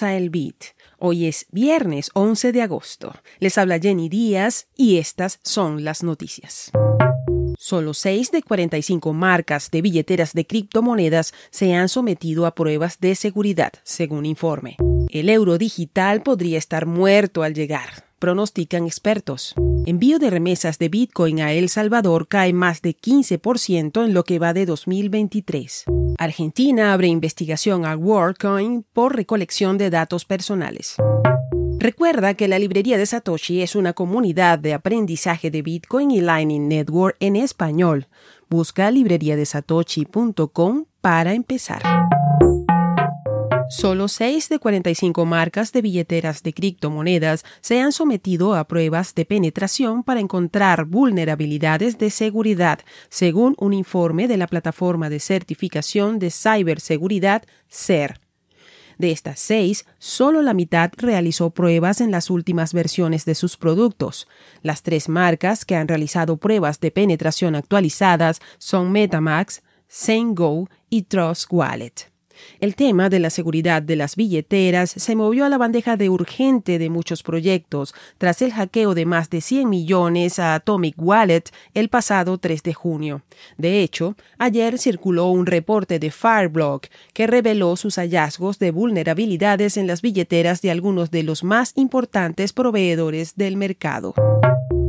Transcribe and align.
A 0.00 0.16
El 0.16 0.30
Bit. 0.30 0.64
Hoy 0.98 1.26
es 1.26 1.44
viernes 1.50 2.10
11 2.14 2.52
de 2.52 2.62
agosto. 2.62 3.12
Les 3.40 3.58
habla 3.58 3.78
Jenny 3.78 4.08
Díaz 4.08 4.68
y 4.74 4.96
estas 4.96 5.38
son 5.42 5.84
las 5.84 6.02
noticias. 6.02 6.70
Solo 7.58 7.92
6 7.92 8.30
de 8.30 8.42
45 8.42 9.12
marcas 9.12 9.70
de 9.70 9.82
billeteras 9.82 10.32
de 10.32 10.46
criptomonedas 10.46 11.34
se 11.50 11.74
han 11.74 11.90
sometido 11.90 12.46
a 12.46 12.54
pruebas 12.54 13.00
de 13.00 13.14
seguridad, 13.14 13.72
según 13.82 14.24
informe. 14.24 14.78
El 15.10 15.28
euro 15.28 15.58
digital 15.58 16.22
podría 16.22 16.56
estar 16.56 16.86
muerto 16.86 17.42
al 17.42 17.52
llegar, 17.52 18.06
pronostican 18.18 18.86
expertos. 18.86 19.54
Envío 19.84 20.18
de 20.18 20.30
remesas 20.30 20.78
de 20.78 20.88
Bitcoin 20.88 21.40
a 21.40 21.52
El 21.52 21.68
Salvador 21.68 22.28
cae 22.28 22.52
más 22.52 22.80
de 22.80 22.96
15% 22.96 24.04
en 24.04 24.14
lo 24.14 24.24
que 24.24 24.38
va 24.38 24.54
de 24.54 24.64
2023. 24.64 25.84
Argentina 26.18 26.92
abre 26.92 27.08
investigación 27.08 27.84
a 27.84 27.96
WorldCoin 27.96 28.84
por 28.92 29.16
recolección 29.16 29.78
de 29.78 29.90
datos 29.90 30.24
personales. 30.24 30.96
Recuerda 31.78 32.34
que 32.34 32.46
la 32.46 32.58
librería 32.60 32.96
de 32.96 33.06
Satoshi 33.06 33.60
es 33.60 33.74
una 33.74 33.92
comunidad 33.92 34.58
de 34.58 34.72
aprendizaje 34.72 35.50
de 35.50 35.62
Bitcoin 35.62 36.12
y 36.12 36.20
Lightning 36.20 36.68
Network 36.68 37.16
en 37.18 37.34
español. 37.34 38.06
Busca 38.48 38.90
libreriadesatoshi.com 38.90 40.84
para 41.00 41.34
empezar. 41.34 41.82
Solo 43.72 44.06
6 44.06 44.50
de 44.50 44.58
45 44.58 45.24
marcas 45.24 45.72
de 45.72 45.80
billeteras 45.80 46.42
de 46.42 46.52
criptomonedas 46.52 47.42
se 47.62 47.80
han 47.80 47.92
sometido 47.92 48.54
a 48.54 48.68
pruebas 48.68 49.14
de 49.14 49.24
penetración 49.24 50.02
para 50.02 50.20
encontrar 50.20 50.84
vulnerabilidades 50.84 51.96
de 51.96 52.10
seguridad, 52.10 52.80
según 53.08 53.54
un 53.58 53.72
informe 53.72 54.28
de 54.28 54.36
la 54.36 54.46
plataforma 54.46 55.08
de 55.08 55.20
certificación 55.20 56.18
de 56.18 56.30
ciberseguridad 56.30 57.44
CER. 57.70 58.20
De 58.98 59.10
estas 59.10 59.40
seis, 59.40 59.86
solo 59.96 60.42
la 60.42 60.52
mitad 60.52 60.90
realizó 60.98 61.48
pruebas 61.48 62.02
en 62.02 62.10
las 62.10 62.28
últimas 62.28 62.74
versiones 62.74 63.24
de 63.24 63.34
sus 63.34 63.56
productos. 63.56 64.28
Las 64.60 64.82
tres 64.82 65.08
marcas 65.08 65.64
que 65.64 65.76
han 65.76 65.88
realizado 65.88 66.36
pruebas 66.36 66.78
de 66.78 66.90
penetración 66.90 67.54
actualizadas 67.54 68.42
son 68.58 68.92
Metamax, 68.92 69.62
SameGo 69.88 70.68
y 70.90 71.04
Trust 71.04 71.46
Wallet. 71.50 72.11
El 72.60 72.74
tema 72.74 73.08
de 73.08 73.18
la 73.18 73.30
seguridad 73.30 73.82
de 73.82 73.96
las 73.96 74.16
billeteras 74.16 74.90
se 74.90 75.16
movió 75.16 75.44
a 75.44 75.48
la 75.48 75.58
bandeja 75.58 75.96
de 75.96 76.08
urgente 76.08 76.78
de 76.78 76.90
muchos 76.90 77.22
proyectos 77.22 77.94
tras 78.18 78.42
el 78.42 78.52
hackeo 78.52 78.94
de 78.94 79.06
más 79.06 79.30
de 79.30 79.40
100 79.40 79.68
millones 79.68 80.38
a 80.38 80.54
Atomic 80.54 80.94
Wallet 80.98 81.44
el 81.74 81.88
pasado 81.88 82.38
3 82.38 82.62
de 82.62 82.74
junio. 82.74 83.22
De 83.58 83.82
hecho, 83.82 84.16
ayer 84.38 84.78
circuló 84.78 85.26
un 85.28 85.46
reporte 85.46 85.98
de 85.98 86.10
Fireblock 86.10 86.86
que 87.12 87.26
reveló 87.26 87.76
sus 87.76 87.96
hallazgos 87.96 88.58
de 88.58 88.70
vulnerabilidades 88.70 89.76
en 89.76 89.86
las 89.86 90.02
billeteras 90.02 90.62
de 90.62 90.70
algunos 90.70 91.10
de 91.10 91.22
los 91.22 91.44
más 91.44 91.72
importantes 91.76 92.52
proveedores 92.52 93.36
del 93.36 93.56
mercado. 93.56 94.14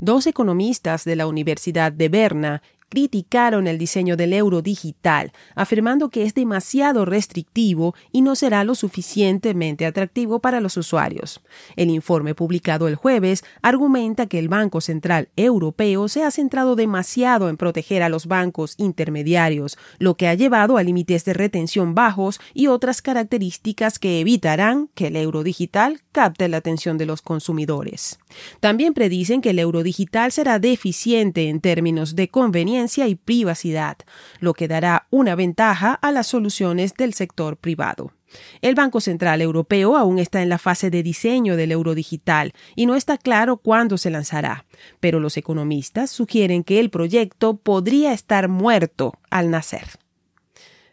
Dos 0.00 0.26
economistas 0.26 1.04
de 1.04 1.16
la 1.16 1.26
Universidad 1.26 1.90
de 1.90 2.08
Berna 2.10 2.62
criticaron 2.94 3.66
el 3.66 3.76
diseño 3.76 4.16
del 4.16 4.32
euro 4.32 4.62
digital, 4.62 5.32
afirmando 5.56 6.10
que 6.10 6.22
es 6.22 6.32
demasiado 6.32 7.04
restrictivo 7.04 7.92
y 8.12 8.22
no 8.22 8.36
será 8.36 8.62
lo 8.62 8.76
suficientemente 8.76 9.84
atractivo 9.84 10.38
para 10.38 10.60
los 10.60 10.76
usuarios. 10.76 11.40
El 11.74 11.90
informe 11.90 12.36
publicado 12.36 12.86
el 12.86 12.94
jueves 12.94 13.42
argumenta 13.62 14.26
que 14.26 14.38
el 14.38 14.48
Banco 14.48 14.80
Central 14.80 15.28
Europeo 15.34 16.06
se 16.06 16.22
ha 16.22 16.30
centrado 16.30 16.76
demasiado 16.76 17.48
en 17.48 17.56
proteger 17.56 18.04
a 18.04 18.08
los 18.08 18.26
bancos 18.26 18.74
intermediarios, 18.78 19.76
lo 19.98 20.16
que 20.16 20.28
ha 20.28 20.34
llevado 20.34 20.76
a 20.76 20.84
límites 20.84 21.24
de 21.24 21.32
retención 21.32 21.96
bajos 21.96 22.38
y 22.54 22.68
otras 22.68 23.02
características 23.02 23.98
que 23.98 24.20
evitarán 24.20 24.88
que 24.94 25.08
el 25.08 25.16
euro 25.16 25.42
digital 25.42 26.00
capte 26.12 26.48
la 26.48 26.58
atención 26.58 26.96
de 26.96 27.06
los 27.06 27.22
consumidores. 27.22 28.20
También 28.60 28.94
predicen 28.94 29.40
que 29.40 29.50
el 29.50 29.58
euro 29.58 29.82
digital 29.82 30.30
será 30.30 30.60
deficiente 30.60 31.48
en 31.48 31.60
términos 31.60 32.14
de 32.14 32.28
conveniencia 32.28 32.83
y 32.84 33.14
privacidad, 33.14 33.96
lo 34.40 34.54
que 34.54 34.68
dará 34.68 35.06
una 35.10 35.34
ventaja 35.34 35.94
a 35.94 36.12
las 36.12 36.26
soluciones 36.26 36.94
del 36.94 37.14
sector 37.14 37.56
privado. 37.56 38.12
El 38.60 38.74
Banco 38.74 39.00
Central 39.00 39.40
Europeo 39.40 39.96
aún 39.96 40.18
está 40.18 40.42
en 40.42 40.48
la 40.48 40.58
fase 40.58 40.90
de 40.90 41.02
diseño 41.02 41.56
del 41.56 41.72
euro 41.72 41.94
digital 41.94 42.52
y 42.74 42.86
no 42.86 42.96
está 42.96 43.16
claro 43.16 43.56
cuándo 43.56 43.96
se 43.96 44.10
lanzará, 44.10 44.66
pero 45.00 45.20
los 45.20 45.36
economistas 45.36 46.10
sugieren 46.10 46.64
que 46.64 46.80
el 46.80 46.90
proyecto 46.90 47.56
podría 47.56 48.12
estar 48.12 48.48
muerto 48.48 49.12
al 49.30 49.50
nacer. 49.50 49.86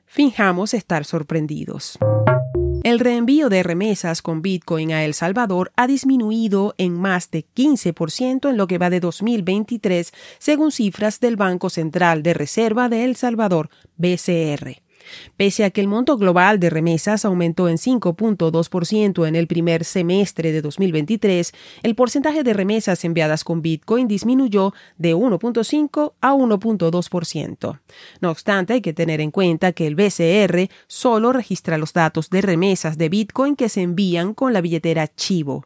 Finjamos 0.05 0.73
estar 0.73 1.05
sorprendidos. 1.05 1.97
El 2.83 2.99
reenvío 2.99 3.49
de 3.49 3.61
remesas 3.61 4.23
con 4.23 4.41
Bitcoin 4.41 4.91
a 4.91 5.05
El 5.05 5.13
Salvador 5.13 5.71
ha 5.75 5.85
disminuido 5.85 6.73
en 6.79 6.99
más 6.99 7.29
de 7.29 7.45
15% 7.55 8.49
en 8.49 8.57
lo 8.57 8.65
que 8.65 8.79
va 8.79 8.89
de 8.89 8.99
2023, 8.99 10.11
según 10.39 10.71
cifras 10.71 11.19
del 11.19 11.35
Banco 11.35 11.69
Central 11.69 12.23
de 12.23 12.33
Reserva 12.33 12.89
de 12.89 13.03
El 13.05 13.15
Salvador, 13.15 13.69
BCR. 13.97 14.81
Pese 15.37 15.63
a 15.63 15.69
que 15.69 15.81
el 15.81 15.87
monto 15.87 16.17
global 16.17 16.59
de 16.59 16.69
remesas 16.69 17.25
aumentó 17.25 17.69
en 17.69 17.77
5.2% 17.77 19.27
en 19.27 19.35
el 19.35 19.47
primer 19.47 19.83
semestre 19.85 20.51
de 20.51 20.61
2023, 20.61 21.53
el 21.83 21.95
porcentaje 21.95 22.43
de 22.43 22.53
remesas 22.53 23.03
enviadas 23.05 23.43
con 23.43 23.61
Bitcoin 23.61 24.07
disminuyó 24.07 24.73
de 24.97 25.15
1.5 25.15 26.13
a 26.21 26.33
1.2%. 26.33 27.79
No 28.21 28.31
obstante, 28.31 28.73
hay 28.73 28.81
que 28.81 28.93
tener 28.93 29.21
en 29.21 29.31
cuenta 29.31 29.71
que 29.71 29.87
el 29.87 29.95
BCR 29.95 30.69
solo 30.87 31.33
registra 31.33 31.77
los 31.77 31.93
datos 31.93 32.29
de 32.29 32.41
remesas 32.41 32.97
de 32.97 33.09
Bitcoin 33.09 33.55
que 33.55 33.69
se 33.69 33.81
envían 33.81 34.33
con 34.33 34.53
la 34.53 34.61
billetera 34.61 35.07
Chivo. 35.07 35.65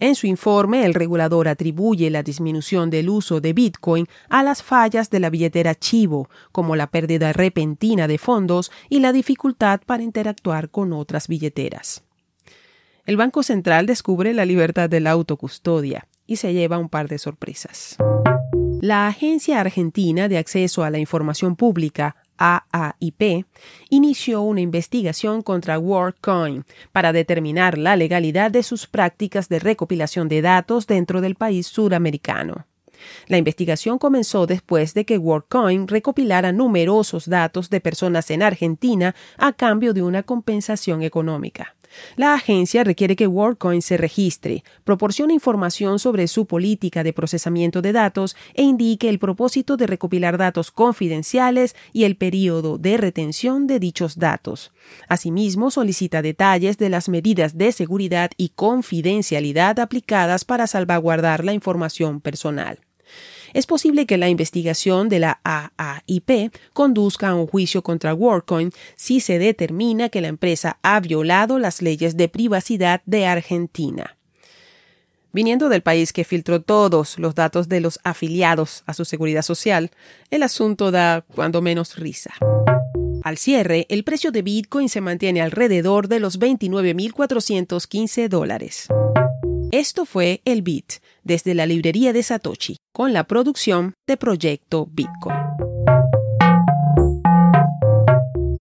En 0.00 0.14
su 0.14 0.26
informe, 0.26 0.84
el 0.84 0.94
regulador 0.94 1.48
atribuye 1.48 2.10
la 2.10 2.22
disminución 2.22 2.90
del 2.90 3.08
uso 3.08 3.40
de 3.40 3.52
Bitcoin 3.52 4.06
a 4.28 4.42
las 4.42 4.62
fallas 4.62 5.10
de 5.10 5.20
la 5.20 5.30
billetera 5.30 5.74
Chivo, 5.74 6.28
como 6.50 6.76
la 6.76 6.88
pérdida 6.88 7.32
repentina 7.32 8.08
de 8.08 8.18
fondos 8.18 8.70
y 8.88 9.00
la 9.00 9.12
dificultad 9.12 9.80
para 9.86 10.02
interactuar 10.02 10.70
con 10.70 10.92
otras 10.92 11.28
billeteras. 11.28 12.04
El 13.04 13.16
Banco 13.16 13.42
Central 13.42 13.86
descubre 13.86 14.32
la 14.32 14.44
libertad 14.44 14.88
de 14.88 15.00
la 15.00 15.10
autocustodia 15.10 16.06
y 16.26 16.36
se 16.36 16.52
lleva 16.52 16.78
un 16.78 16.88
par 16.88 17.08
de 17.08 17.18
sorpresas. 17.18 17.96
La 18.80 19.06
Agencia 19.06 19.60
Argentina 19.60 20.28
de 20.28 20.38
Acceso 20.38 20.82
a 20.82 20.90
la 20.90 20.98
Información 20.98 21.54
Pública, 21.56 22.16
AAIP, 22.38 23.46
inició 23.90 24.42
una 24.42 24.60
investigación 24.60 25.42
contra 25.42 25.78
WorldCoin 25.78 26.64
para 26.92 27.12
determinar 27.12 27.78
la 27.78 27.96
legalidad 27.96 28.50
de 28.50 28.62
sus 28.62 28.86
prácticas 28.86 29.48
de 29.48 29.58
recopilación 29.58 30.28
de 30.28 30.42
datos 30.42 30.86
dentro 30.86 31.20
del 31.20 31.34
país 31.34 31.66
suramericano. 31.66 32.66
La 33.26 33.38
investigación 33.38 33.98
comenzó 33.98 34.46
después 34.46 34.94
de 34.94 35.04
que 35.04 35.18
WorldCoin 35.18 35.88
recopilara 35.88 36.52
numerosos 36.52 37.28
datos 37.28 37.70
de 37.70 37.80
personas 37.80 38.30
en 38.30 38.42
Argentina 38.42 39.14
a 39.36 39.52
cambio 39.52 39.92
de 39.92 40.02
una 40.02 40.22
compensación 40.22 41.02
económica. 41.02 41.74
La 42.16 42.34
agencia 42.34 42.84
requiere 42.84 43.16
que 43.16 43.26
WorldCoin 43.26 43.82
se 43.82 43.96
registre, 43.96 44.64
proporcione 44.84 45.34
información 45.34 45.98
sobre 45.98 46.28
su 46.28 46.46
política 46.46 47.02
de 47.02 47.12
procesamiento 47.12 47.82
de 47.82 47.92
datos 47.92 48.36
e 48.54 48.62
indique 48.62 49.08
el 49.08 49.18
propósito 49.18 49.76
de 49.76 49.86
recopilar 49.86 50.38
datos 50.38 50.70
confidenciales 50.70 51.76
y 51.92 52.04
el 52.04 52.16
periodo 52.16 52.78
de 52.78 52.96
retención 52.96 53.66
de 53.66 53.78
dichos 53.78 54.18
datos. 54.18 54.72
Asimismo, 55.08 55.70
solicita 55.70 56.22
detalles 56.22 56.78
de 56.78 56.88
las 56.88 57.08
medidas 57.08 57.56
de 57.56 57.72
seguridad 57.72 58.30
y 58.36 58.50
confidencialidad 58.50 59.78
aplicadas 59.78 60.44
para 60.44 60.66
salvaguardar 60.66 61.44
la 61.44 61.52
información 61.52 62.20
personal 62.20 62.78
es 63.52 63.66
posible 63.66 64.06
que 64.06 64.18
la 64.18 64.28
investigación 64.28 65.08
de 65.08 65.20
la 65.20 65.40
AAIP 65.44 66.54
conduzca 66.72 67.28
a 67.28 67.34
un 67.34 67.46
juicio 67.46 67.82
contra 67.82 68.14
WorldCoin 68.14 68.72
si 68.96 69.20
se 69.20 69.38
determina 69.38 70.08
que 70.08 70.20
la 70.20 70.28
empresa 70.28 70.78
ha 70.82 71.00
violado 71.00 71.58
las 71.58 71.82
leyes 71.82 72.16
de 72.16 72.28
privacidad 72.28 73.02
de 73.06 73.26
Argentina. 73.26 74.16
Viniendo 75.32 75.70
del 75.70 75.82
país 75.82 76.12
que 76.12 76.24
filtró 76.24 76.60
todos 76.60 77.18
los 77.18 77.34
datos 77.34 77.68
de 77.68 77.80
los 77.80 78.00
afiliados 78.04 78.82
a 78.86 78.92
su 78.92 79.06
seguridad 79.06 79.42
social, 79.42 79.90
el 80.30 80.42
asunto 80.42 80.90
da 80.90 81.24
cuando 81.34 81.62
menos 81.62 81.96
risa. 81.96 82.34
Al 83.22 83.38
cierre, 83.38 83.86
el 83.88 84.04
precio 84.04 84.30
de 84.30 84.42
Bitcoin 84.42 84.88
se 84.88 85.00
mantiene 85.00 85.40
alrededor 85.40 86.08
de 86.08 86.20
los 86.20 86.38
29.415 86.38 88.28
dólares. 88.28 88.88
Esto 89.72 90.04
fue 90.04 90.42
el 90.44 90.60
Bit 90.60 91.00
desde 91.24 91.54
la 91.54 91.64
librería 91.64 92.12
de 92.12 92.22
Satoshi 92.22 92.76
con 92.92 93.14
la 93.14 93.24
producción 93.24 93.94
de 94.06 94.18
Proyecto 94.18 94.86
Bitcoin. 94.92 95.34